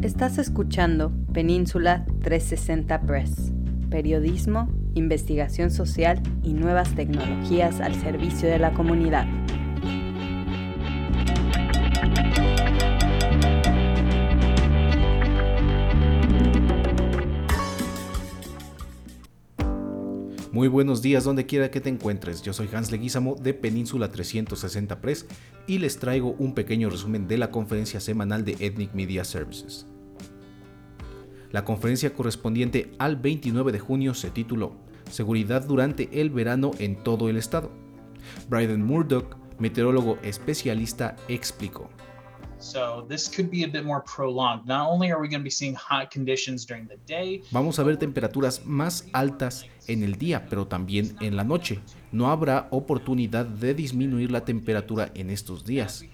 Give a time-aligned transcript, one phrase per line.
[0.00, 3.52] Estás escuchando Península 360 Press,
[3.90, 9.26] periodismo, investigación social y nuevas tecnologías al servicio de la comunidad.
[20.58, 25.00] Muy buenos días donde quiera que te encuentres, yo soy Hans Leguizamo de Península 360
[25.00, 25.26] Press
[25.68, 29.86] y les traigo un pequeño resumen de la conferencia semanal de Ethnic Media Services.
[31.50, 34.76] La conferencia correspondiente al 29 de junio se tituló
[35.10, 37.70] Seguridad durante el verano en todo el estado.
[38.48, 41.88] Bryden Murdoch, meteorólogo especialista, explicó.
[47.52, 51.80] Vamos a ver temperaturas más altas en el día, pero también en la noche.
[52.10, 56.04] No habrá oportunidad de disminuir la temperatura en estos días.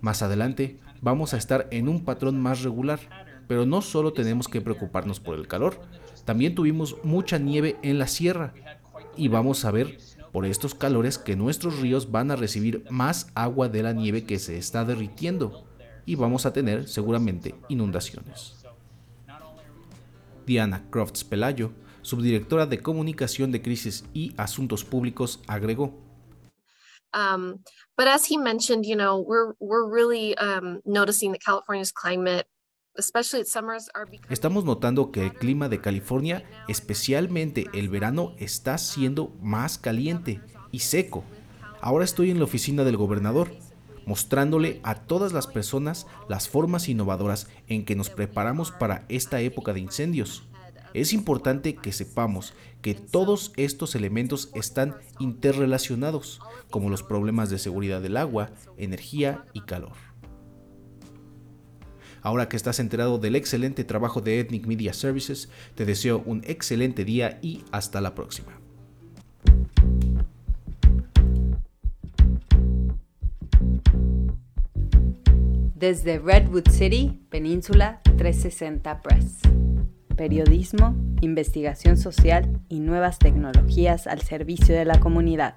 [0.00, 3.00] Más adelante vamos a estar en un patrón más regular,
[3.48, 5.80] pero no solo tenemos que preocuparnos por el calor,
[6.24, 8.54] también tuvimos mucha nieve en la sierra
[9.16, 9.98] y vamos a ver
[10.30, 14.38] por estos calores que nuestros ríos van a recibir más agua de la nieve que
[14.38, 15.66] se está derritiendo
[16.04, 18.54] y vamos a tener seguramente inundaciones.
[20.46, 25.92] Diana Crofts Pelayo, subdirectora de Comunicación de Crisis y Asuntos Públicos, agregó.
[27.14, 27.64] Um,
[27.96, 32.46] but as he mentioned, you know, we're we're really um, noticing that California's climate
[34.28, 40.40] Estamos notando que el clima de California, especialmente el verano, está siendo más caliente
[40.72, 41.24] y seco.
[41.80, 43.50] Ahora estoy en la oficina del gobernador
[44.08, 49.74] mostrándole a todas las personas las formas innovadoras en que nos preparamos para esta época
[49.74, 50.44] de incendios.
[50.94, 58.00] Es importante que sepamos que todos estos elementos están interrelacionados, como los problemas de seguridad
[58.00, 59.92] del agua, energía y calor.
[62.22, 67.04] Ahora que estás enterado del excelente trabajo de Ethnic Media Services, te deseo un excelente
[67.04, 68.58] día y hasta la próxima.
[75.78, 79.38] Desde Redwood City, Península 360 Press.
[80.16, 85.54] Periodismo, investigación social y nuevas tecnologías al servicio de la comunidad.